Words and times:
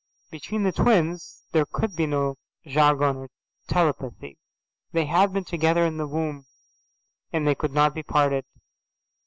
Between 0.31 0.63
the 0.63 0.71
twins 0.71 1.43
there 1.51 1.67
could 1.67 1.95
be 1.95 2.07
no 2.07 2.33
jargon 2.65 3.17
of 3.25 3.29
telepathy. 3.67 4.39
They 4.93 5.05
had 5.05 5.31
been 5.31 5.45
together 5.45 5.85
in 5.85 5.97
the 5.97 6.07
womb, 6.07 6.47
and 7.31 7.45
they 7.45 7.53
could 7.53 7.71
not 7.71 7.93
be 7.93 8.01
parted. 8.01 8.43